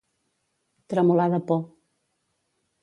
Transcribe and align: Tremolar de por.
Tremolar 0.93 1.29
de 1.35 1.41
por. 1.51 1.63